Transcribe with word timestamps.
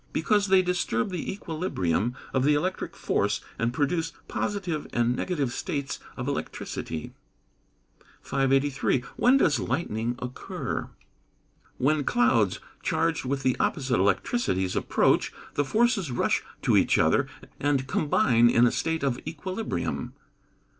_Because 0.13 0.47
they 0.47 0.63
disturb 0.63 1.11
the 1.11 1.31
equilibrium 1.31 2.15
of 2.33 2.43
the 2.43 2.55
electric 2.55 2.95
force, 2.95 3.39
and 3.59 3.71
produce 3.71 4.13
positive 4.27 4.87
and 4.91 5.15
negative 5.15 5.53
states 5.53 5.99
of 6.17 6.27
electricity. 6.27 7.13
583. 8.23 9.01
When 9.15 9.37
does 9.37 9.59
lightning 9.59 10.15
occur? 10.17 10.89
When 11.77 12.03
clouds, 12.03 12.59
charged 12.81 13.25
with 13.25 13.43
the 13.43 13.55
opposite 13.59 13.99
electricities 13.99 14.75
approach, 14.75 15.31
the 15.53 15.63
forces 15.63 16.09
rush 16.09 16.41
to 16.63 16.75
each 16.75 16.97
other, 16.97 17.27
and 17.59 17.85
combine 17.85 18.49
in 18.49 18.65
a 18.65 18.71
state 18.71 19.03
of 19.03 19.19
equilibrium. 19.27 20.13